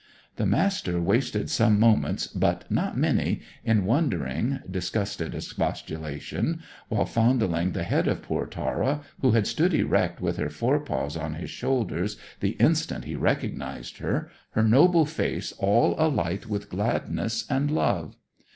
[0.37, 7.83] The Master wasted some moments, but not many, in wondering, disgusted expostulation, while fondling the
[7.83, 12.17] head of poor Tara, who had stood erect with her fore paws on his shoulders
[12.39, 18.17] the instant he recognized her, her noble face all alight with gladness and love.